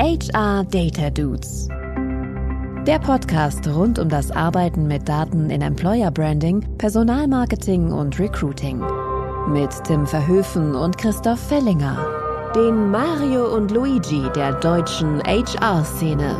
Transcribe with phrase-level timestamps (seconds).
[0.00, 1.68] HR Data Dudes.
[2.86, 8.82] Der Podcast rund um das Arbeiten mit Daten in Employer Branding, Personalmarketing und Recruiting.
[9.52, 11.98] Mit Tim Verhöfen und Christoph Fellinger.
[12.54, 16.34] Den Mario und Luigi der deutschen HR-Szene.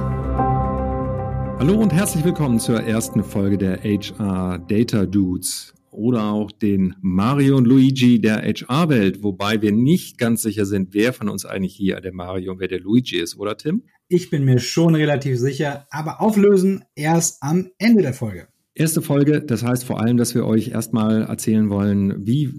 [1.59, 7.59] Hallo und herzlich willkommen zur ersten Folge der HR Data Dudes oder auch den Mario
[7.59, 12.01] und Luigi der HR-Welt, wobei wir nicht ganz sicher sind, wer von uns eigentlich hier
[12.01, 13.83] der Mario und wer der Luigi ist, oder Tim?
[14.09, 18.49] Ich bin mir schon relativ sicher, aber auflösen erst am Ende der Folge.
[18.75, 22.51] Erste Folge, das heißt vor allem, dass wir euch erstmal erzählen wollen, wie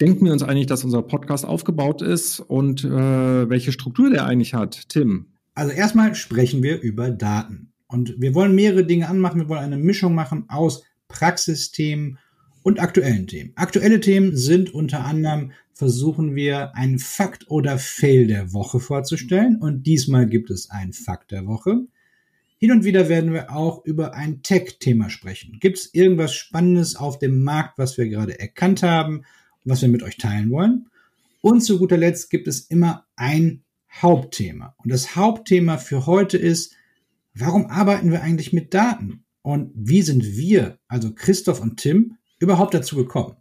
[0.00, 4.54] denken wir uns eigentlich, dass unser Podcast aufgebaut ist und äh, welche Struktur der eigentlich
[4.54, 4.88] hat.
[4.88, 5.32] Tim.
[5.54, 7.72] Also erstmal sprechen wir über Daten.
[7.88, 9.40] Und wir wollen mehrere Dinge anmachen.
[9.40, 12.18] Wir wollen eine Mischung machen aus Praxisthemen
[12.66, 13.52] und aktuellen Themen.
[13.54, 19.84] Aktuelle Themen sind unter anderem, versuchen wir einen Fakt oder Fail der Woche vorzustellen und
[19.84, 21.86] diesmal gibt es einen Fakt der Woche.
[22.58, 25.58] Hin und wieder werden wir auch über ein Tech-Thema sprechen.
[25.60, 29.22] Gibt es irgendwas Spannendes auf dem Markt, was wir gerade erkannt haben,
[29.62, 30.88] was wir mit euch teilen wollen?
[31.42, 33.62] Und zu guter Letzt gibt es immer ein
[34.02, 34.74] Hauptthema.
[34.78, 36.74] Und das Hauptthema für heute ist,
[37.32, 39.22] warum arbeiten wir eigentlich mit Daten?
[39.42, 43.36] Und wie sind wir, also Christoph und Tim, überhaupt dazu gekommen?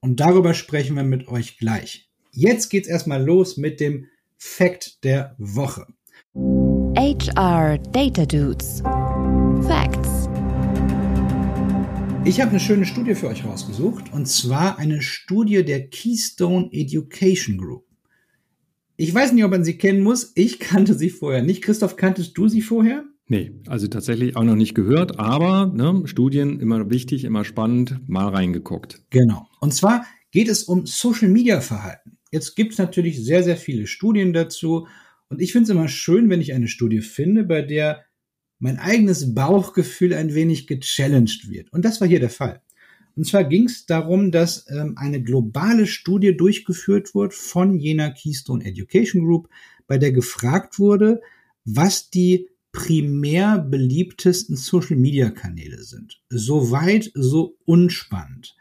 [0.00, 2.10] Und darüber sprechen wir mit euch gleich.
[2.32, 5.86] Jetzt geht's erstmal los mit dem Fact der Woche.
[6.34, 8.82] HR Data Dudes.
[9.66, 10.28] Facts.
[12.24, 17.58] Ich habe eine schöne Studie für euch rausgesucht und zwar eine Studie der Keystone Education
[17.58, 17.86] Group.
[18.96, 20.32] Ich weiß nicht, ob man sie kennen muss.
[20.34, 21.62] Ich kannte sie vorher nicht.
[21.62, 23.04] Christoph, kanntest du sie vorher?
[23.30, 28.26] Nee, also tatsächlich auch noch nicht gehört, aber ne, Studien immer wichtig, immer spannend, mal
[28.26, 29.04] reingeguckt.
[29.10, 29.46] Genau.
[29.60, 32.18] Und zwar geht es um Social Media Verhalten.
[32.32, 34.88] Jetzt gibt es natürlich sehr, sehr viele Studien dazu.
[35.28, 38.04] Und ich finde es immer schön, wenn ich eine Studie finde, bei der
[38.58, 41.72] mein eigenes Bauchgefühl ein wenig gechallenged wird.
[41.72, 42.62] Und das war hier der Fall.
[43.14, 48.64] Und zwar ging es darum, dass ähm, eine globale Studie durchgeführt wurde von jener Keystone
[48.64, 49.48] Education Group,
[49.86, 51.20] bei der gefragt wurde,
[51.64, 56.22] was die primär beliebtesten Social-Media-Kanäle sind.
[56.28, 58.56] Soweit so unspannend.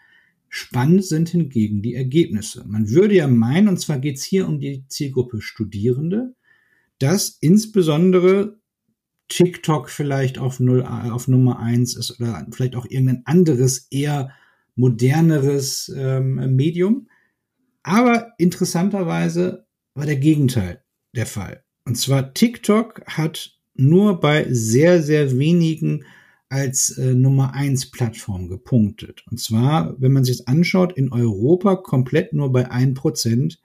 [0.48, 2.66] Spannend sind hingegen die Ergebnisse.
[2.68, 6.36] Man würde ja meinen, und zwar geht es hier um die Zielgruppe Studierende,
[6.98, 8.60] dass insbesondere
[9.28, 14.32] TikTok vielleicht auf, null, auf Nummer eins ist oder vielleicht auch irgendein anderes, eher
[14.76, 17.10] moderneres ähm, Medium.
[17.84, 20.84] Aber interessanterweise war der Gegenteil
[21.16, 21.64] der Fall.
[21.86, 26.04] Und zwar TikTok hat nur bei sehr, sehr wenigen
[26.50, 29.24] als äh, Nummer eins Plattform gepunktet.
[29.30, 33.60] Und zwar, wenn man sich das anschaut, in Europa komplett nur bei ein Prozent.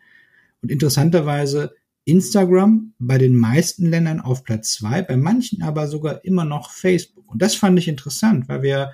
[0.62, 6.44] Und interessanterweise Instagram bei den meisten Ländern auf Platz zwei, bei manchen aber sogar immer
[6.44, 7.30] noch Facebook.
[7.30, 8.92] Und das fand ich interessant, weil wir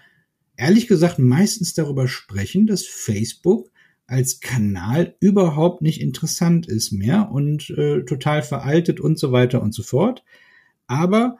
[0.56, 3.70] ehrlich gesagt meistens darüber sprechen, dass Facebook
[4.06, 9.72] als Kanal überhaupt nicht interessant ist mehr und äh, total veraltet und so weiter und
[9.72, 10.24] so fort
[10.90, 11.38] aber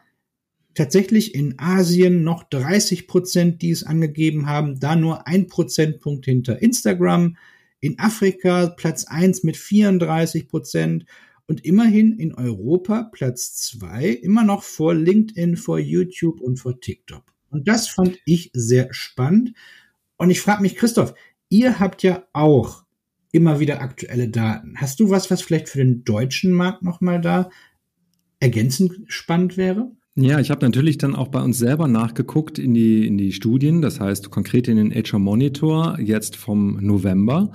[0.74, 6.62] tatsächlich in Asien noch 30 Prozent, die es angegeben haben, da nur ein Prozentpunkt hinter
[6.62, 7.36] Instagram,
[7.80, 11.04] in Afrika Platz eins mit 34 Prozent
[11.46, 17.24] und immerhin in Europa Platz zwei immer noch vor LinkedIn, vor YouTube und vor TikTok.
[17.50, 19.54] Und das fand ich sehr spannend.
[20.16, 21.14] Und ich frage mich, Christoph,
[21.48, 22.84] ihr habt ja auch
[23.32, 24.74] immer wieder aktuelle Daten.
[24.76, 27.50] Hast du was, was vielleicht für den deutschen Markt nochmal da
[28.40, 29.92] ergänzend spannend wäre?
[30.16, 33.80] Ja, ich habe natürlich dann auch bei uns selber nachgeguckt in die, in die Studien,
[33.80, 37.52] das heißt konkret in den HR Monitor jetzt vom November.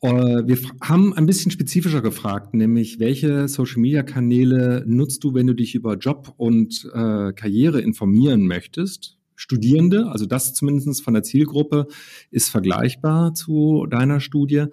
[0.00, 5.74] Äh, wir haben ein bisschen spezifischer gefragt, nämlich welche Social-Media-Kanäle nutzt du, wenn du dich
[5.74, 9.19] über Job und äh, Karriere informieren möchtest?
[9.40, 11.86] Studierende, also das zumindest von der Zielgruppe
[12.30, 14.66] ist vergleichbar zu deiner Studie.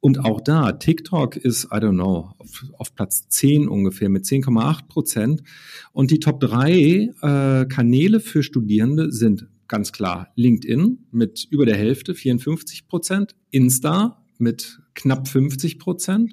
[0.00, 4.88] Und auch da, TikTok ist, I don't know, auf, auf Platz 10 ungefähr mit 10,8
[4.88, 5.42] Prozent.
[5.92, 11.76] Und die Top 3 äh, Kanäle für Studierende sind ganz klar LinkedIn mit über der
[11.76, 16.32] Hälfte, 54 Prozent, Insta mit knapp 50 Prozent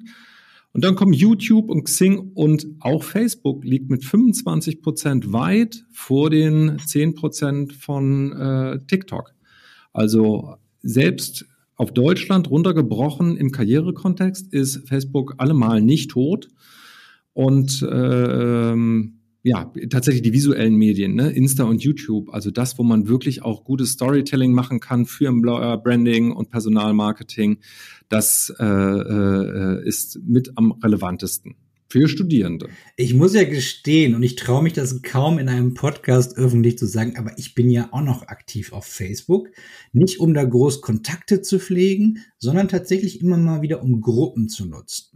[0.74, 6.30] und dann kommen YouTube und Xing und auch Facebook liegt mit 25 Prozent weit vor
[6.30, 9.32] den 10 Prozent von äh, TikTok.
[9.92, 16.48] Also selbst auf Deutschland runtergebrochen im Karrierekontext ist Facebook allemal nicht tot.
[17.34, 21.30] Und äh, ähm, ja, tatsächlich die visuellen Medien, ne?
[21.30, 25.76] Insta und YouTube, also das, wo man wirklich auch gutes Storytelling machen kann für Employer
[25.76, 27.58] Branding und Personalmarketing,
[28.08, 31.56] das äh, äh, ist mit am relevantesten
[31.88, 32.70] für Studierende.
[32.96, 36.86] Ich muss ja gestehen, und ich traue mich das kaum in einem Podcast öffentlich zu
[36.86, 39.50] sagen, aber ich bin ja auch noch aktiv auf Facebook.
[39.92, 44.64] Nicht um da groß Kontakte zu pflegen, sondern tatsächlich immer mal wieder um Gruppen zu
[44.64, 45.13] nutzen.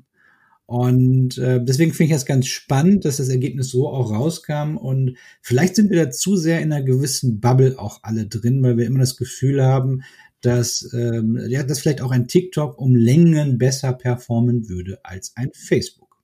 [0.69, 4.77] Und äh, deswegen finde ich das ganz spannend, dass das Ergebnis so auch rauskam.
[4.77, 8.77] Und vielleicht sind wir da zu sehr in einer gewissen Bubble auch alle drin, weil
[8.77, 10.03] wir immer das Gefühl haben,
[10.43, 15.53] dass, ähm, ja, dass vielleicht auch ein TikTok um Längen besser performen würde als ein
[15.55, 16.19] Facebook.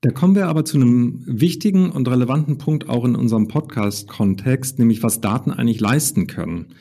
[0.00, 5.04] Da kommen wir aber zu einem wichtigen und relevanten Punkt auch in unserem Podcast-Kontext, nämlich
[5.04, 6.74] was Daten eigentlich leisten können.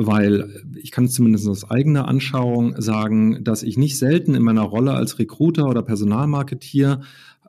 [0.00, 4.92] Weil ich kann zumindest aus eigener Anschauung sagen, dass ich nicht selten in meiner Rolle
[4.92, 7.00] als Recruiter oder Personalmarketier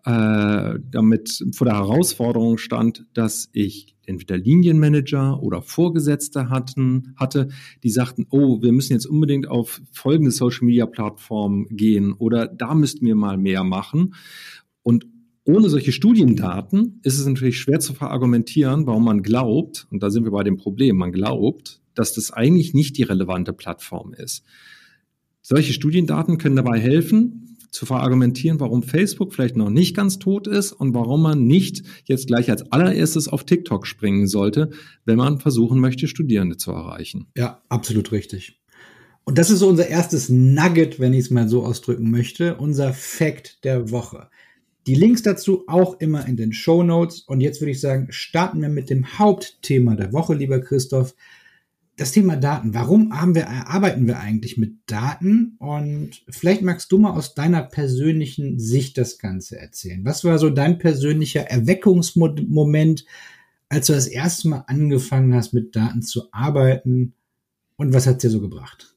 [0.03, 7.49] äh, damit vor der Herausforderung stand, dass ich entweder Linienmanager oder Vorgesetzte hatten, hatte,
[7.83, 12.73] die sagten, oh, wir müssen jetzt unbedingt auf folgende Social Media Plattform gehen oder da
[12.73, 14.15] müssten wir mal mehr machen.
[14.81, 15.05] Und
[15.45, 20.23] ohne solche Studiendaten ist es natürlich schwer zu verargumentieren, warum man glaubt, und da sind
[20.23, 24.43] wir bei dem Problem, man glaubt, dass das eigentlich nicht die relevante Plattform ist.
[25.41, 30.71] Solche Studiendaten können dabei helfen, zu verargumentieren, warum Facebook vielleicht noch nicht ganz tot ist
[30.71, 34.71] und warum man nicht jetzt gleich als allererstes auf TikTok springen sollte,
[35.05, 37.27] wenn man versuchen möchte, Studierende zu erreichen.
[37.37, 38.59] Ja, absolut richtig.
[39.23, 42.93] Und das ist so unser erstes Nugget, wenn ich es mal so ausdrücken möchte, unser
[42.93, 44.29] Fact der Woche.
[44.87, 47.21] Die Links dazu auch immer in den Show Notes.
[47.27, 51.13] Und jetzt würde ich sagen, starten wir mit dem Hauptthema der Woche, lieber Christoph
[51.99, 52.73] das Thema Daten.
[52.73, 55.55] Warum wir, arbeiten wir eigentlich mit Daten?
[55.59, 60.05] Und vielleicht magst du mal aus deiner persönlichen Sicht das Ganze erzählen.
[60.05, 63.05] Was war so dein persönlicher Erweckungsmoment,
[63.67, 67.13] als du das erste Mal angefangen hast, mit Daten zu arbeiten?
[67.75, 68.88] Und was hat dir so gebracht?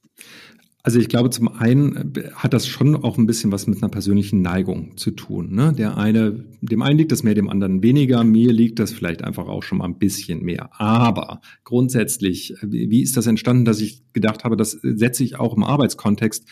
[0.85, 3.89] Also ich glaube, zum einen äh, hat das schon auch ein bisschen was mit einer
[3.89, 5.55] persönlichen Neigung zu tun.
[5.55, 5.71] Ne?
[5.71, 8.25] Der eine, dem einen liegt das mehr, dem anderen weniger.
[8.25, 10.69] Mir liegt das vielleicht einfach auch schon mal ein bisschen mehr.
[10.79, 15.55] Aber grundsätzlich, äh, wie ist das entstanden, dass ich gedacht habe, das setze ich auch
[15.55, 16.45] im Arbeitskontext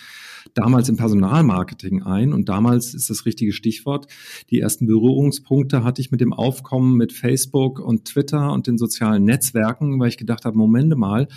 [0.54, 2.32] damals im Personalmarketing ein.
[2.32, 4.08] Und damals ist das richtige Stichwort.
[4.50, 9.26] Die ersten Berührungspunkte hatte ich mit dem Aufkommen mit Facebook und Twitter und den sozialen
[9.26, 11.28] Netzwerken, weil ich gedacht habe, Momente mal,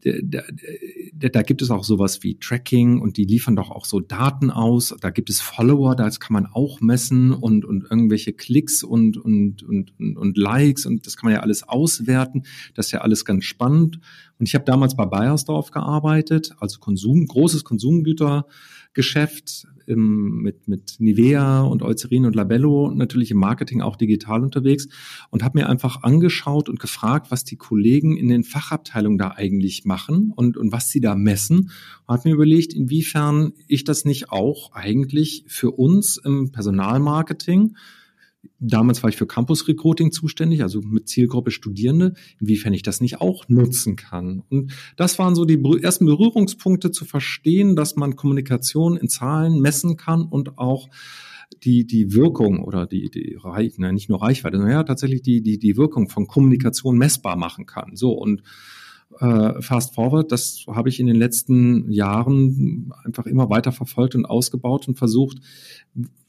[0.00, 4.50] da, da, gibt es auch sowas wie Tracking und die liefern doch auch so Daten
[4.50, 4.94] aus.
[5.00, 9.62] Da gibt es Follower, das kann man auch messen und, und irgendwelche Klicks und, und,
[9.62, 12.44] und, und Likes und das kann man ja alles auswerten.
[12.74, 14.00] Das ist ja alles ganz spannend.
[14.38, 17.64] Und ich habe damals bei Bayersdorf gearbeitet, also Konsum, großes
[18.98, 24.88] Konsumgütergeschäft im, mit, mit Nivea und Eucerin und Labello natürlich im Marketing auch digital unterwegs
[25.30, 29.84] und habe mir einfach angeschaut und gefragt, was die Kollegen in den Fachabteilungen da eigentlich
[29.84, 31.70] machen und, und was sie da messen.
[32.06, 37.76] Und habe mir überlegt, inwiefern ich das nicht auch eigentlich für uns im Personalmarketing
[38.60, 43.20] Damals war ich für Campus Recruiting zuständig, also mit Zielgruppe Studierende, inwiefern ich das nicht
[43.20, 44.42] auch nutzen kann.
[44.48, 49.96] Und das waren so die ersten Berührungspunkte zu verstehen, dass man Kommunikation in Zahlen messen
[49.96, 50.88] kann und auch
[51.62, 55.58] die, die Wirkung oder die, die Reich, nicht nur Reichweite, sondern ja, tatsächlich die, die,
[55.58, 57.94] die Wirkung von Kommunikation messbar machen kann.
[57.94, 58.42] So und
[59.20, 64.26] äh, Fast Forward, das habe ich in den letzten Jahren einfach immer weiter verfolgt und
[64.26, 65.38] ausgebaut und versucht,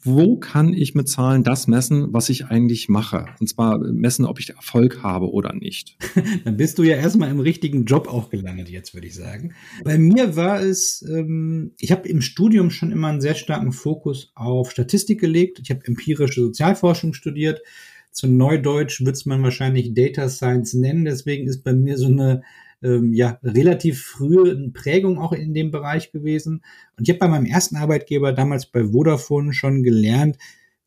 [0.02, 3.26] wo kann ich mit Zahlen das messen, was ich eigentlich mache?
[3.40, 5.98] Und zwar messen, ob ich Erfolg habe oder nicht.
[6.46, 9.54] Dann bist du ja erstmal im richtigen Job auch gelandet, jetzt würde ich sagen.
[9.84, 14.32] Bei mir war es, ähm, ich habe im Studium schon immer einen sehr starken Fokus
[14.36, 15.60] auf Statistik gelegt.
[15.62, 17.62] Ich habe empirische Sozialforschung studiert.
[18.12, 21.04] Zu Neudeutsch wird es man wahrscheinlich Data Science nennen.
[21.04, 22.42] Deswegen ist bei mir so eine
[22.82, 26.64] ähm, ja relativ frühe Prägung auch in dem Bereich gewesen.
[26.98, 30.38] Und ich habe bei meinem ersten Arbeitgeber damals bei Vodafone schon gelernt,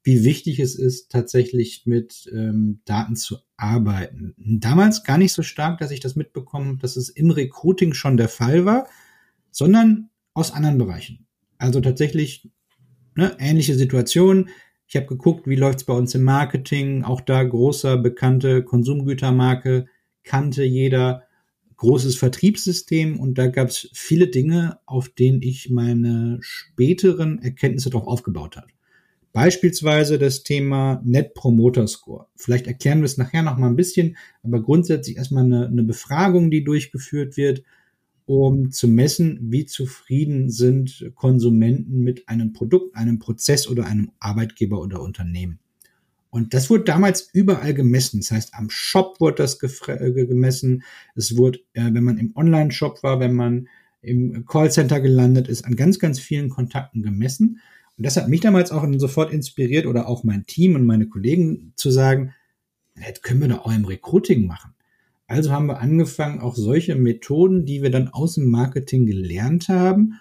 [0.04, 4.34] wie wichtig es ist, tatsächlich mit ähm, Daten zu arbeiten.
[4.36, 8.28] Damals gar nicht so stark, dass ich das mitbekommen, dass es im Recruiting schon der
[8.28, 8.88] Fall war,
[9.50, 11.26] sondern aus anderen Bereichen.
[11.58, 12.48] Also tatsächlich
[13.14, 14.48] ne, ähnliche Situation.
[14.88, 17.04] Ich habe geguckt, wie läuft's bei uns im Marketing.
[17.04, 19.86] Auch da großer, bekannte Konsumgütermarke
[20.24, 21.22] kannte jeder
[21.82, 28.06] großes Vertriebssystem und da gab es viele Dinge, auf denen ich meine späteren Erkenntnisse darauf
[28.06, 28.68] aufgebaut habe.
[29.32, 32.28] Beispielsweise das Thema Net Promoter Score.
[32.36, 36.52] Vielleicht erklären wir es nachher noch mal ein bisschen, aber grundsätzlich erstmal eine, eine Befragung,
[36.52, 37.64] die durchgeführt wird,
[38.26, 44.80] um zu messen, wie zufrieden sind Konsumenten mit einem Produkt, einem Prozess oder einem Arbeitgeber
[44.80, 45.58] oder Unternehmen.
[46.32, 48.20] Und das wurde damals überall gemessen.
[48.20, 50.82] Das heißt, am Shop wurde das äh, gemessen.
[51.14, 53.68] Es wurde, äh, wenn man im Online-Shop war, wenn man
[54.00, 57.60] im Callcenter gelandet ist, an ganz, ganz vielen Kontakten gemessen.
[57.98, 61.74] Und das hat mich damals auch sofort inspiriert oder auch mein Team und meine Kollegen
[61.76, 62.32] zu sagen,
[62.94, 64.72] das können wir doch auch im Recruiting machen.
[65.26, 70.18] Also haben wir angefangen, auch solche Methoden, die wir dann aus dem Marketing gelernt haben,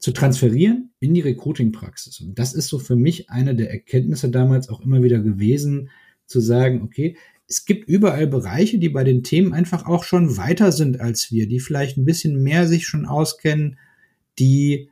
[0.00, 2.20] zu transferieren in die Recruiting-Praxis.
[2.20, 5.90] Und das ist so für mich eine der Erkenntnisse damals auch immer wieder gewesen,
[6.26, 7.16] zu sagen, okay,
[7.46, 11.46] es gibt überall Bereiche, die bei den Themen einfach auch schon weiter sind als wir,
[11.48, 13.78] die vielleicht ein bisschen mehr sich schon auskennen,
[14.38, 14.88] die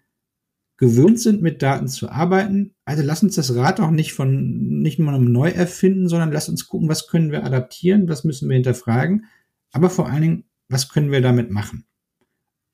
[0.76, 2.74] gewöhnt sind, mit Daten zu arbeiten.
[2.84, 6.66] Also lass uns das Rad auch nicht von, nicht mal neu erfinden, sondern lass uns
[6.68, 9.24] gucken, was können wir adaptieren, was müssen wir hinterfragen,
[9.72, 11.84] aber vor allen Dingen, was können wir damit machen?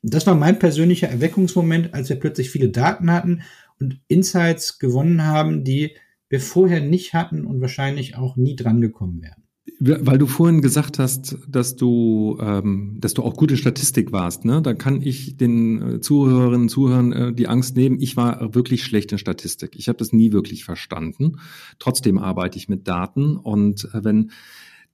[0.07, 3.43] Das war mein persönlicher Erweckungsmoment, als wir plötzlich viele Daten hatten
[3.81, 5.97] und Insights gewonnen haben, die
[6.29, 9.45] wir vorher nicht hatten und wahrscheinlich auch nie drangekommen wären.
[9.81, 14.63] Weil du vorhin gesagt hast, dass du, ähm, dass du auch gute Statistik warst, ne?
[14.63, 17.99] Da kann ich den äh, Zuhörerinnen und Zuhörern äh, die Angst nehmen.
[18.01, 19.75] Ich war wirklich schlecht in Statistik.
[19.75, 21.39] Ich habe das nie wirklich verstanden.
[21.79, 24.31] Trotzdem arbeite ich mit Daten und äh, wenn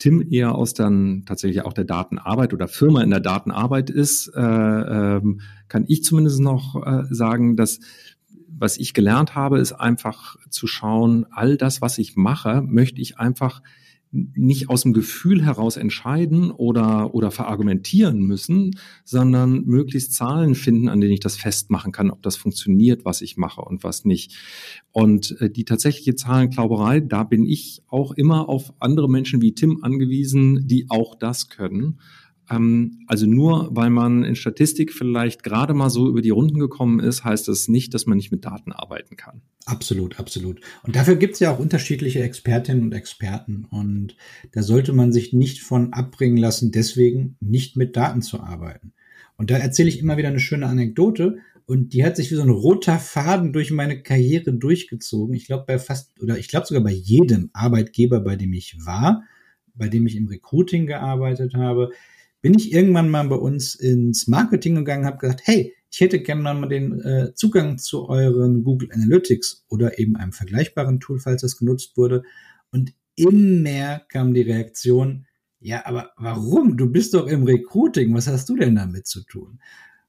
[0.01, 4.41] Tim eher aus dann tatsächlich auch der Datenarbeit oder Firma in der Datenarbeit ist, äh,
[4.41, 7.79] ähm, kann ich zumindest noch äh, sagen, dass
[8.61, 13.19] was ich gelernt habe, ist einfach zu schauen, all das, was ich mache, möchte ich
[13.19, 13.63] einfach
[14.13, 18.73] nicht aus dem Gefühl heraus entscheiden oder, oder verargumentieren müssen,
[19.05, 23.37] sondern möglichst Zahlen finden, an denen ich das festmachen kann, ob das funktioniert, was ich
[23.37, 24.37] mache und was nicht.
[24.91, 29.79] Und äh, die tatsächliche Zahlenklauberei, da bin ich auch immer auf andere Menschen wie Tim
[29.83, 32.01] angewiesen, die auch das können.
[32.51, 37.01] Ähm, also nur weil man in Statistik vielleicht gerade mal so über die Runden gekommen
[37.01, 39.41] ist, heißt das nicht, dass man nicht mit Daten arbeiten kann.
[39.67, 40.61] Absolut, absolut.
[40.83, 43.67] Und dafür gibt es ja auch unterschiedliche Expertinnen und Experten.
[43.71, 44.17] Und
[44.53, 48.93] da sollte man sich nicht von abbringen lassen, deswegen nicht mit Daten zu arbeiten.
[49.37, 51.39] Und da erzähle ich immer wieder eine schöne Anekdote.
[51.67, 55.37] Und die hat sich wie so ein roter Faden durch meine Karriere durchgezogen.
[55.37, 59.23] Ich glaube, bei fast, oder ich glaube sogar bei jedem Arbeitgeber, bei dem ich war,
[59.75, 61.91] bei dem ich im Recruiting gearbeitet habe,
[62.41, 66.43] bin ich irgendwann mal bei uns ins Marketing gegangen, habe gesagt, hey, ich hätte gerne
[66.43, 71.57] mal den äh, Zugang zu euren Google Analytics oder eben einem vergleichbaren Tool, falls das
[71.57, 72.23] genutzt wurde.
[72.71, 75.27] Und immer kam die Reaktion,
[75.59, 76.77] ja, aber warum?
[76.77, 78.15] Du bist doch im Recruiting.
[78.15, 79.61] Was hast du denn damit zu tun?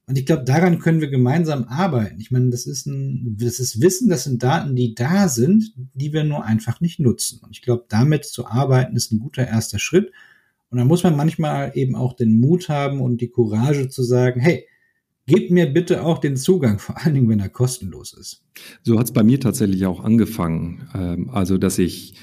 [0.08, 2.20] Und ich glaube, daran können wir gemeinsam arbeiten.
[2.20, 6.14] Ich meine, das ist ein, das ist Wissen, das sind Daten, die da sind, die
[6.14, 7.40] wir nur einfach nicht nutzen.
[7.44, 10.12] Und ich glaube, damit zu arbeiten ist ein guter erster Schritt.
[10.72, 14.40] Und dann muss man manchmal eben auch den Mut haben und die Courage zu sagen,
[14.40, 14.66] hey,
[15.28, 18.44] gebt mir bitte auch den Zugang, vor allen Dingen, wenn er kostenlos ist.
[18.82, 20.90] So hat es bei mir tatsächlich auch angefangen.
[20.96, 22.16] Ähm, also, dass ich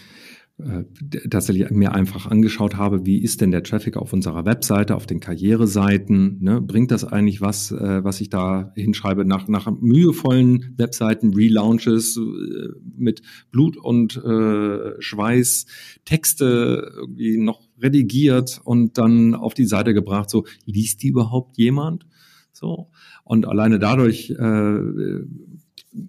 [0.59, 0.85] äh,
[1.31, 5.21] tatsächlich mir einfach angeschaut habe, wie ist denn der Traffic auf unserer Webseite, auf den
[5.21, 6.61] Karriereseiten, ne?
[6.61, 12.69] bringt das eigentlich was, äh, was ich da hinschreibe, nach, nach mühevollen Webseiten, Relaunches äh,
[12.97, 15.67] mit Blut und äh, Schweiß,
[16.05, 22.06] Texte irgendwie noch redigiert und dann auf die Seite gebracht, so liest die überhaupt jemand?
[22.52, 22.88] So
[23.25, 24.78] und alleine dadurch äh,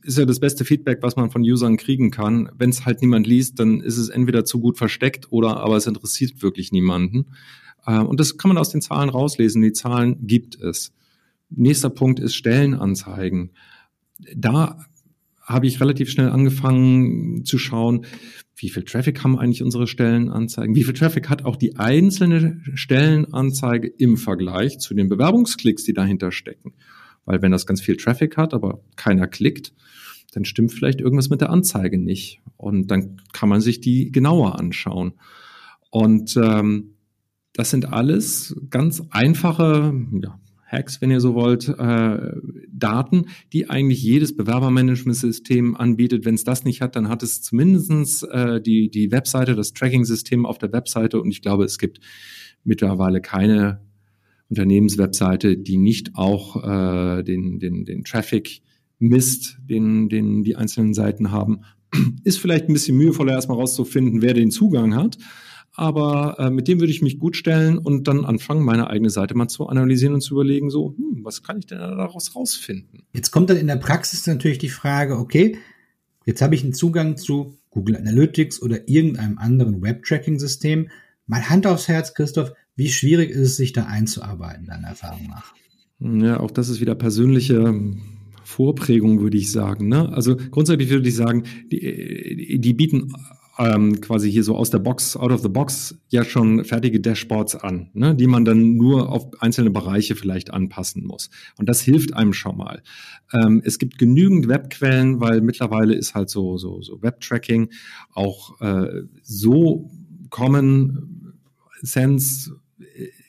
[0.03, 2.49] ist ja das beste Feedback, was man von Usern kriegen kann.
[2.57, 5.87] Wenn es halt niemand liest, dann ist es entweder zu gut versteckt oder aber es
[5.87, 7.27] interessiert wirklich niemanden.
[7.85, 9.61] Äh, und das kann man aus den Zahlen rauslesen.
[9.61, 10.93] Die Zahlen gibt es.
[11.49, 13.51] Nächster Punkt ist Stellenanzeigen.
[14.35, 14.85] Da
[15.41, 18.05] habe ich relativ schnell angefangen zu schauen,
[18.61, 23.87] wie viel Traffic haben eigentlich unsere Stellenanzeigen, wie viel Traffic hat auch die einzelne Stellenanzeige
[23.87, 26.73] im Vergleich zu den Bewerbungsklicks, die dahinter stecken.
[27.25, 29.73] Weil wenn das ganz viel Traffic hat, aber keiner klickt,
[30.33, 32.41] dann stimmt vielleicht irgendwas mit der Anzeige nicht.
[32.57, 35.13] Und dann kann man sich die genauer anschauen.
[35.89, 36.95] Und ähm,
[37.53, 40.39] das sind alles ganz einfache ja,
[40.69, 42.31] Hacks, wenn ihr so wollt, äh,
[42.71, 46.25] Daten, die eigentlich jedes Bewerbermanagementsystem anbietet.
[46.25, 50.45] Wenn es das nicht hat, dann hat es zumindestens äh, die, die Webseite, das Tracking-System
[50.45, 51.21] auf der Webseite.
[51.21, 51.99] Und ich glaube, es gibt
[52.63, 53.81] mittlerweile keine
[54.49, 58.61] Unternehmenswebseite, die nicht auch äh, den, den, den Traffic
[58.99, 61.61] misst, den, den die einzelnen Seiten haben.
[62.23, 65.17] Ist vielleicht ein bisschen mühevoller, erstmal rauszufinden, wer den Zugang hat.
[65.73, 69.35] Aber äh, mit dem würde ich mich gut stellen und dann anfangen, meine eigene Seite
[69.35, 73.03] mal zu analysieren und zu überlegen, so, hm, was kann ich denn daraus rausfinden?
[73.13, 75.57] Jetzt kommt dann in der Praxis natürlich die Frage, okay,
[76.25, 80.89] jetzt habe ich einen Zugang zu Google Analytics oder irgendeinem anderen Web-Tracking-System.
[81.27, 85.53] Mal Hand aufs Herz, Christoph, wie schwierig ist es, sich da einzuarbeiten, deiner Erfahrung nach?
[85.99, 87.75] Ja, auch das ist wieder persönliche
[88.43, 89.89] Vorprägung, würde ich sagen.
[89.89, 90.09] Ne?
[90.09, 93.13] Also grundsätzlich würde ich sagen, die, die bieten
[93.59, 97.55] ähm, quasi hier so aus der Box, out of the box, ja schon fertige Dashboards
[97.55, 101.29] an, ne, die man dann nur auf einzelne Bereiche vielleicht anpassen muss.
[101.57, 102.81] Und das hilft einem schon mal.
[103.33, 107.69] Ähm, es gibt genügend Webquellen, weil mittlerweile ist halt so, so, so Web-Tracking
[108.13, 109.91] auch äh, so
[110.29, 111.35] Common
[111.81, 112.55] Sense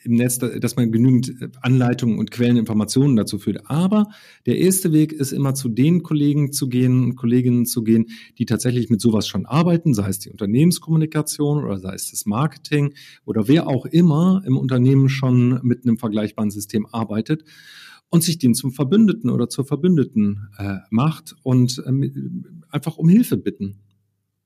[0.03, 3.69] im Netz, dass man genügend Anleitungen und Quelleninformationen dazu führt.
[3.71, 4.09] Aber
[4.47, 8.07] der erste Weg ist immer zu den Kollegen zu gehen und Kolleginnen zu gehen,
[8.39, 12.95] die tatsächlich mit sowas schon arbeiten, sei es die Unternehmenskommunikation oder sei es das Marketing
[13.25, 17.45] oder wer auch immer im Unternehmen schon mit einem vergleichbaren System arbeitet
[18.09, 22.11] und sich den zum Verbündeten oder zur Verbündeten äh, macht und äh,
[22.71, 23.81] einfach um Hilfe bitten.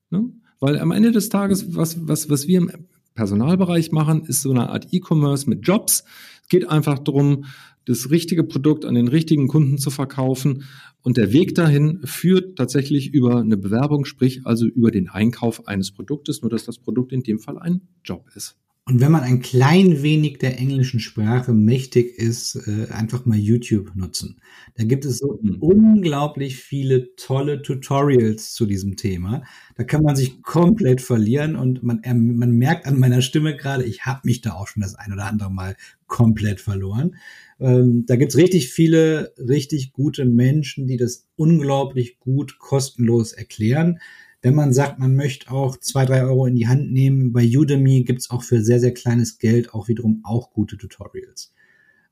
[0.09, 0.31] Ne?
[0.59, 2.71] Weil am Ende des Tages, was, was, was wir im
[3.15, 6.03] Personalbereich machen, ist so eine Art E-Commerce mit Jobs.
[6.43, 7.45] Es geht einfach darum,
[7.85, 10.63] das richtige Produkt an den richtigen Kunden zu verkaufen.
[11.01, 15.91] Und der Weg dahin führt tatsächlich über eine Bewerbung, sprich also über den Einkauf eines
[15.91, 18.57] Produktes, nur dass das Produkt in dem Fall ein Job ist.
[18.87, 23.95] Und wenn man ein klein wenig der englischen Sprache mächtig ist, äh, einfach mal YouTube
[23.95, 24.39] nutzen.
[24.75, 25.57] Da gibt es so mhm.
[25.59, 29.41] unglaublich viele tolle Tutorials zu diesem Thema.
[29.75, 33.85] Da kann man sich komplett verlieren und man, äh, man merkt an meiner Stimme gerade,
[33.85, 35.75] ich habe mich da auch schon das ein oder andere Mal
[36.05, 37.15] komplett verloren.
[37.59, 43.97] Ähm, da gibt's richtig viele, richtig gute Menschen, die das unglaublich gut kostenlos erklären.
[44.45, 48.03] Wenn man sagt, man möchte auch zwei, drei Euro in die Hand nehmen, bei Udemy
[48.03, 51.51] gibt's auch für sehr, sehr kleines Geld auch wiederum auch gute Tutorials.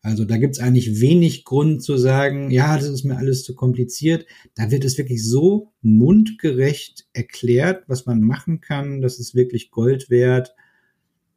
[0.02, 4.26] Also da gibt's eigentlich wenig Grund zu sagen, ja, das ist mir alles zu kompliziert.
[4.56, 9.02] Da wird es wirklich so mundgerecht erklärt, was man machen kann.
[9.02, 10.56] Das ist wirklich Gold wert.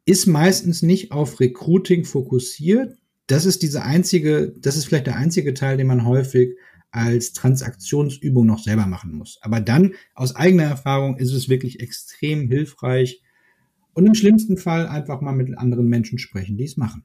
[0.05, 2.97] Ist meistens nicht auf Recruiting fokussiert.
[3.27, 6.57] Das ist diese einzige, das ist vielleicht der einzige Teil, den man häufig
[6.91, 9.39] als Transaktionsübung noch selber machen muss.
[9.41, 13.21] Aber dann, aus eigener Erfahrung, ist es wirklich extrem hilfreich
[13.93, 17.03] und im schlimmsten Fall einfach mal mit anderen Menschen sprechen, die es machen.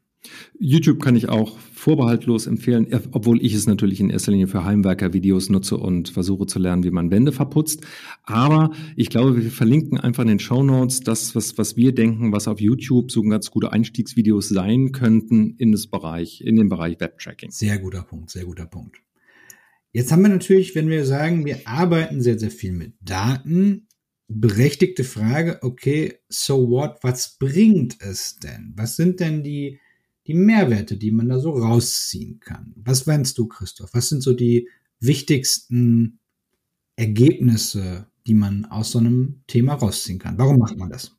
[0.59, 5.49] YouTube kann ich auch vorbehaltlos empfehlen, obwohl ich es natürlich in erster Linie für Heimwerker-Videos
[5.49, 7.85] nutze und versuche zu lernen, wie man Wände verputzt.
[8.23, 12.33] Aber ich glaube, wir verlinken einfach in den Show Notes das, was, was wir denken,
[12.33, 17.01] was auf YouTube so ganz gute Einstiegsvideos sein könnten in das Bereich, in den Bereich
[17.01, 17.51] Webtracking.
[17.51, 19.03] Sehr guter Punkt, sehr guter Punkt.
[19.93, 23.89] Jetzt haben wir natürlich, wenn wir sagen, wir arbeiten sehr, sehr viel mit Daten,
[24.27, 28.73] berechtigte Frage, okay, so what, was bringt es denn?
[28.75, 29.79] Was sind denn die,
[30.27, 32.73] die Mehrwerte, die man da so rausziehen kann?
[32.77, 33.93] Was meinst du, Christoph?
[33.93, 36.21] Was sind so die wichtigsten
[36.97, 40.39] Ergebnisse, die man aus so einem Thema rausziehen kann?
[40.39, 41.17] Warum macht man das?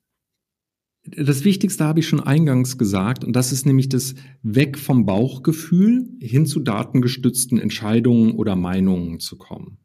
[1.06, 6.08] Das Wichtigste habe ich schon eingangs gesagt, und das ist nämlich das Weg vom Bauchgefühl
[6.20, 9.78] hin zu datengestützten Entscheidungen oder Meinungen zu kommen.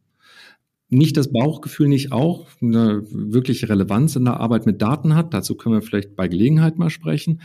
[0.91, 5.57] Nicht das Bauchgefühl nicht auch eine wirkliche Relevanz in der Arbeit mit Daten hat, dazu
[5.57, 7.41] können wir vielleicht bei Gelegenheit mal sprechen.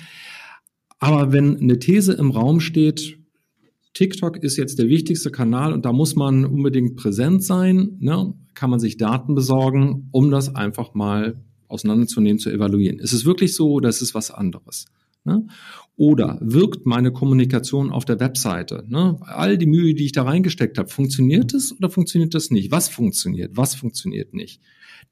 [0.99, 3.17] Aber wenn eine These im Raum steht,
[3.93, 8.69] TikTok ist jetzt der wichtigste Kanal und da muss man unbedingt präsent sein, ne, kann
[8.69, 12.99] man sich Daten besorgen, um das einfach mal auseinanderzunehmen, zu evaluieren.
[12.99, 14.85] Ist es wirklich so oder ist es was anderes?
[15.25, 15.45] Ne?
[15.95, 18.83] Oder wirkt meine Kommunikation auf der Webseite?
[18.87, 19.17] Ne?
[19.21, 22.71] All die Mühe, die ich da reingesteckt habe, funktioniert es oder funktioniert das nicht?
[22.71, 23.55] Was funktioniert?
[23.55, 24.61] Was funktioniert nicht?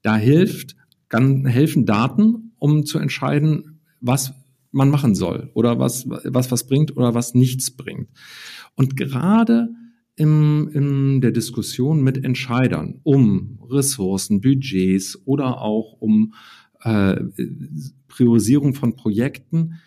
[0.02, 0.76] Da hilft,
[1.08, 4.34] kann helfen Daten, um zu entscheiden, was
[4.70, 8.08] man machen soll oder was, was was bringt oder was nichts bringt.
[8.74, 9.68] Und gerade
[10.16, 16.34] im, in der Diskussion mit Entscheidern um Ressourcen, Budgets oder auch um
[16.82, 17.20] äh,
[18.08, 19.80] Priorisierung von Projekten,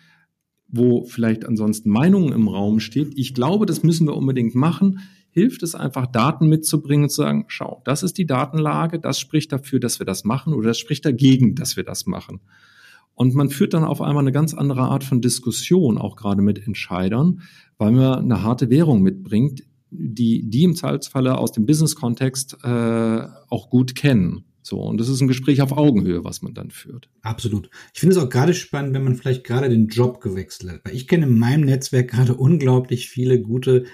[0.68, 3.12] wo vielleicht ansonsten Meinungen im Raum steht.
[3.16, 5.00] Ich glaube, das müssen wir unbedingt machen.
[5.30, 9.52] Hilft es einfach, Daten mitzubringen und zu sagen, schau, das ist die Datenlage, das spricht
[9.52, 12.40] dafür, dass wir das machen oder das spricht dagegen, dass wir das machen.
[13.14, 16.66] Und man führt dann auf einmal eine ganz andere Art von Diskussion, auch gerade mit
[16.66, 17.42] Entscheidern,
[17.78, 19.62] weil man eine harte Währung mitbringt,
[19.98, 24.44] die, die im Zweifelsfalle aus dem Business-Kontext äh, auch gut kennen.
[24.62, 27.08] So, und das ist ein Gespräch auf Augenhöhe, was man dann führt.
[27.22, 27.70] Absolut.
[27.94, 30.80] Ich finde es auch gerade spannend, wenn man vielleicht gerade den Job gewechselt hat.
[30.84, 33.84] Weil ich kenne in meinem Netzwerk gerade unglaublich viele gute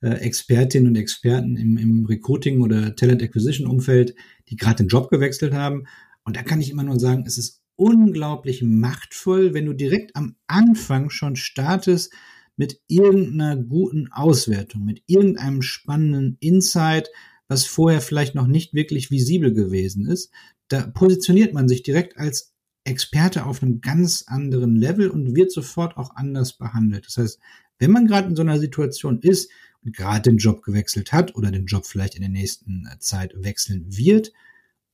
[0.00, 4.14] äh, Expertinnen und Experten im, im Recruiting oder Talent Acquisition Umfeld,
[4.48, 5.84] die gerade den Job gewechselt haben.
[6.24, 10.36] Und da kann ich immer nur sagen, es ist unglaublich machtvoll, wenn du direkt am
[10.46, 12.12] Anfang schon startest,
[12.56, 17.08] mit irgendeiner guten Auswertung, mit irgendeinem spannenden Insight,
[17.48, 20.30] was vorher vielleicht noch nicht wirklich visibel gewesen ist.
[20.68, 25.96] Da positioniert man sich direkt als Experte auf einem ganz anderen Level und wird sofort
[25.96, 27.06] auch anders behandelt.
[27.06, 27.38] Das heißt,
[27.78, 29.50] wenn man gerade in so einer Situation ist
[29.84, 33.86] und gerade den Job gewechselt hat oder den Job vielleicht in der nächsten Zeit wechseln
[33.88, 34.32] wird,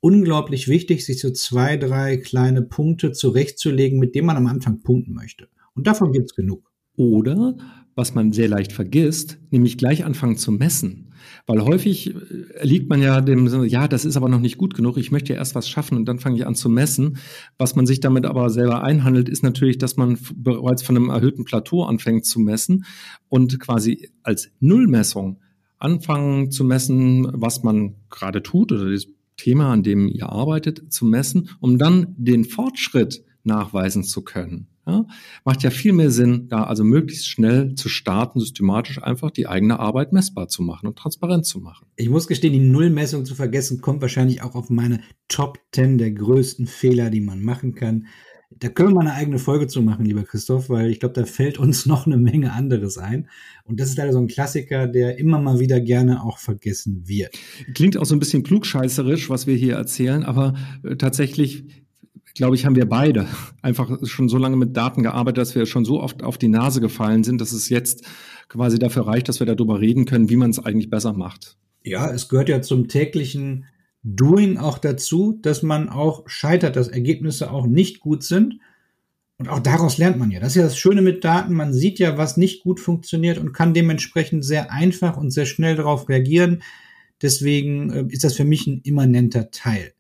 [0.01, 5.15] unglaublich wichtig, sich so zwei, drei kleine Punkte zurechtzulegen, mit denen man am Anfang punkten
[5.15, 5.49] möchte.
[5.75, 6.68] Und davon gibt's genug.
[6.99, 7.57] Oder,
[7.95, 11.13] was man sehr leicht vergisst, nämlich gleich anfangen zu messen.
[11.47, 14.97] Weil häufig äh, liegt man ja dem, ja, das ist aber noch nicht gut genug,
[14.99, 17.19] ich möchte ja erst was schaffen und dann fange ich an zu messen.
[17.57, 21.45] Was man sich damit aber selber einhandelt, ist natürlich, dass man bereits von einem erhöhten
[21.45, 22.85] Plateau anfängt zu messen
[23.29, 25.39] und quasi als Nullmessung
[25.79, 29.07] anfangen zu messen, was man gerade tut oder das
[29.37, 34.67] Thema, an dem ihr arbeitet, zu messen, um dann den Fortschritt nachweisen zu können.
[34.89, 35.05] Ja,
[35.45, 39.79] macht ja viel mehr Sinn, da also möglichst schnell zu starten, systematisch einfach die eigene
[39.79, 41.87] Arbeit messbar zu machen und transparent zu machen.
[41.97, 46.13] Ich muss gestehen, die Nullmessung zu vergessen, kommt wahrscheinlich auch auf meine Top 10 der
[46.13, 48.07] größten Fehler, die man machen kann.
[48.51, 51.27] Da können wir mal eine eigene Folge zu machen, lieber Christoph, weil ich glaube, da
[51.27, 53.29] fällt uns noch eine Menge anderes ein.
[53.65, 57.37] Und das ist leider so ein Klassiker, der immer mal wieder gerne auch vergessen wird.
[57.75, 61.85] Klingt auch so ein bisschen klugscheißerisch, was wir hier erzählen, aber äh, tatsächlich
[62.39, 63.27] glaube ich, haben wir beide
[63.63, 66.81] einfach schon so lange mit Daten gearbeitet, dass wir schon so oft auf die Nase
[66.81, 68.07] gefallen sind, dass es jetzt
[68.49, 71.59] quasi dafür reicht, dass wir darüber reden können, wie man es eigentlich besser macht.
[71.85, 73.67] Ja, es gehört ja zum täglichen
[74.03, 78.61] Doing auch dazu, dass man auch scheitert, dass Ergebnisse auch nicht gut sind.
[79.37, 80.41] Und auch daraus lernt man ja.
[80.41, 81.55] Das ist ja das Schöne mit Daten.
[81.55, 85.77] Man sieht ja, was nicht gut funktioniert und kann dementsprechend sehr einfach und sehr schnell
[85.77, 86.63] darauf reagieren.
[87.21, 89.93] Deswegen äh, ist das für mich ein immanenter Teil.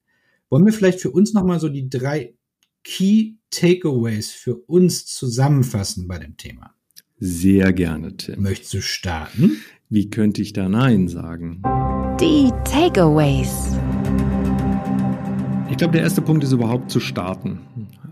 [0.50, 2.34] Wollen wir vielleicht für uns nochmal so die drei
[2.82, 6.74] Key Takeaways für uns zusammenfassen bei dem Thema?
[7.18, 8.42] Sehr gerne, Tim.
[8.42, 9.58] Möchtest du starten?
[9.90, 11.60] Wie könnte ich da Nein sagen?
[12.18, 13.76] Die Takeaways.
[15.70, 17.60] Ich glaube, der erste Punkt ist überhaupt zu starten.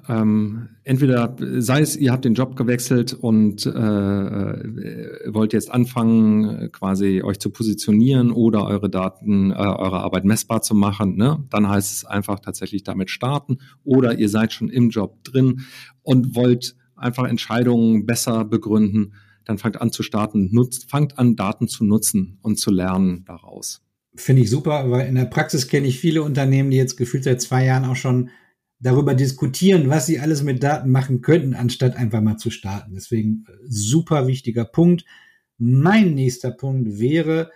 [0.08, 6.70] Ähm, entweder sei es, ihr habt den Job gewechselt und äh, äh, wollt jetzt anfangen,
[6.72, 11.16] quasi euch zu positionieren oder eure Daten, äh, eure Arbeit messbar zu machen.
[11.16, 11.44] Ne?
[11.50, 13.58] Dann heißt es einfach tatsächlich damit starten.
[13.84, 15.62] Oder ihr seid schon im Job drin
[16.02, 19.14] und wollt einfach Entscheidungen besser begründen.
[19.44, 23.82] Dann fangt an zu starten, nutzt, fangt an, Daten zu nutzen und zu lernen daraus.
[24.14, 27.40] Finde ich super, weil in der Praxis kenne ich viele Unternehmen, die jetzt gefühlt seit
[27.42, 28.30] zwei Jahren auch schon
[28.78, 32.94] darüber diskutieren, was sie alles mit Daten machen könnten, anstatt einfach mal zu starten.
[32.94, 35.04] Deswegen äh, super wichtiger Punkt.
[35.58, 37.50] Mein nächster Punkt wäre,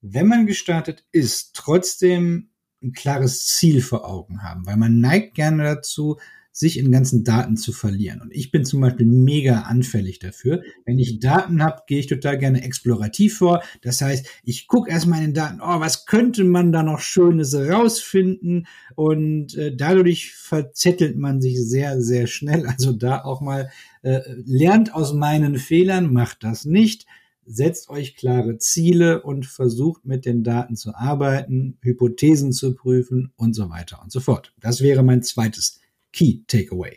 [0.00, 2.50] wenn man gestartet ist, trotzdem
[2.82, 6.18] ein klares Ziel vor Augen haben, weil man neigt gerne dazu,
[6.56, 8.22] sich in ganzen Daten zu verlieren.
[8.22, 10.62] Und ich bin zum Beispiel mega anfällig dafür.
[10.86, 13.62] Wenn ich Daten habe, gehe ich total gerne explorativ vor.
[13.82, 17.54] Das heißt, ich gucke erstmal in den Daten, oh, was könnte man da noch Schönes
[17.54, 18.66] rausfinden?
[18.94, 22.66] Und äh, dadurch verzettelt man sich sehr, sehr schnell.
[22.76, 23.70] Also da auch mal
[24.02, 27.06] äh, lernt aus meinen Fehlern, macht das nicht
[27.46, 33.54] setzt euch klare Ziele und versucht mit den Daten zu arbeiten, Hypothesen zu prüfen und
[33.54, 34.52] so weiter und so fort.
[34.58, 35.78] Das wäre mein zweites
[36.16, 36.96] Key Takeaway?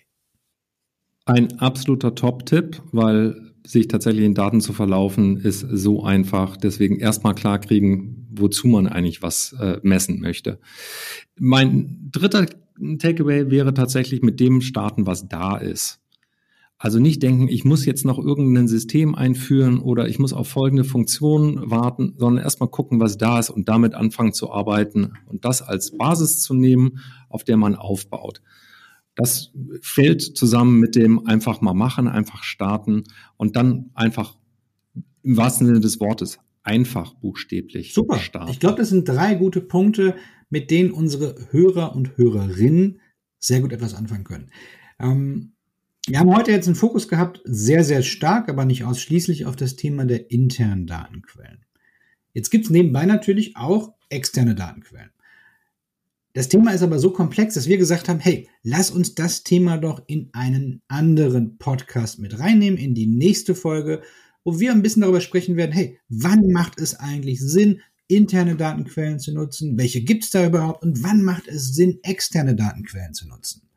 [1.26, 6.56] Ein absoluter Top-Tipp, weil sich tatsächlich in Daten zu verlaufen, ist so einfach.
[6.56, 10.60] Deswegen erstmal klar kriegen, wozu man eigentlich was äh, messen möchte.
[11.38, 12.46] Mein dritter
[13.00, 16.00] Takeaway wäre tatsächlich mit dem starten, was da ist.
[16.78, 20.86] Also nicht denken, ich muss jetzt noch irgendein System einführen oder ich muss auf folgende
[20.86, 25.62] Funktion warten, sondern erstmal gucken, was da ist und damit anfangen zu arbeiten und das
[25.62, 28.42] als Basis zu nehmen, auf der man aufbaut.
[29.16, 33.04] Das fällt zusammen mit dem einfach mal machen, einfach starten
[33.38, 34.38] und dann einfach
[35.24, 38.20] im wahrsten Sinne des Wortes einfach buchstäblich Super.
[38.20, 38.52] starten.
[38.52, 40.16] Ich glaube, das sind drei gute Punkte,
[40.50, 43.00] mit denen unsere Hörer und Hörerinnen
[43.40, 44.52] sehr gut etwas anfangen können.
[45.00, 45.54] Ähm,
[46.08, 49.76] wir haben heute jetzt einen Fokus gehabt, sehr, sehr stark, aber nicht ausschließlich auf das
[49.76, 51.66] Thema der internen Datenquellen.
[52.34, 55.12] Jetzt gibt es nebenbei natürlich auch externe Datenquellen.
[56.34, 59.78] Das Thema ist aber so komplex, dass wir gesagt haben, hey, lass uns das Thema
[59.78, 64.04] doch in einen anderen Podcast mit reinnehmen, in die nächste Folge,
[64.44, 69.20] wo wir ein bisschen darüber sprechen werden, hey, wann macht es eigentlich Sinn, interne Datenquellen
[69.20, 69.78] zu nutzen?
[69.78, 70.84] Welche gibt es da überhaupt?
[70.84, 73.69] Und wann macht es Sinn, externe Datenquellen zu nutzen?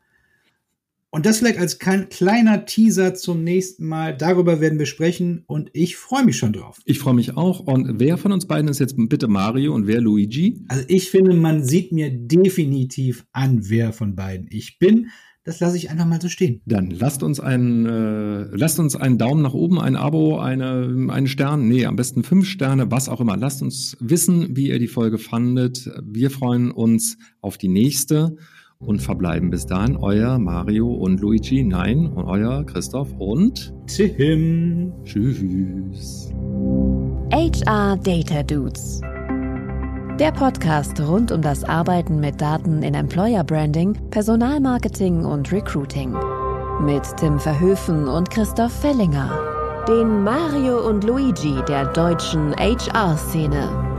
[1.14, 4.16] Und das vielleicht als kleiner Teaser zum nächsten Mal.
[4.16, 6.81] Darüber werden wir sprechen und ich freue mich schon drauf.
[6.87, 7.61] Ich freue mich auch.
[7.61, 10.64] Und wer von uns beiden ist jetzt bitte Mario und wer Luigi?
[10.68, 15.11] Also ich finde, man sieht mir definitiv an, wer von beiden ich bin.
[15.44, 16.62] Das lasse ich einfach mal so stehen.
[16.64, 21.27] Dann lasst uns einen, äh, lasst uns einen Daumen nach oben, ein Abo, eine, einen
[21.27, 23.37] Stern, nee, am besten fünf Sterne, was auch immer.
[23.37, 25.90] Lasst uns wissen, wie ihr die Folge fandet.
[26.03, 28.37] Wir freuen uns auf die nächste
[28.87, 34.92] und verbleiben bis dahin euer Mario und Luigi, nein, und euer Christoph und Tim.
[35.05, 36.33] Tschüss.
[37.31, 39.01] HR Data Dudes.
[40.21, 46.14] Der Podcast rund um das Arbeiten mit Daten in Employer Branding, Personalmarketing und Recruiting.
[46.81, 49.31] Mit Tim Verhöfen und Christoph Fellinger.
[49.88, 53.91] Den Mario und Luigi der deutschen HR-Szene.